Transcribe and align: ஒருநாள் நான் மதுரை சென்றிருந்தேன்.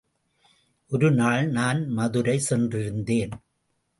ஒருநாள் 0.91 1.49
நான் 1.49 1.87
மதுரை 1.87 2.41
சென்றிருந்தேன். 2.49 3.35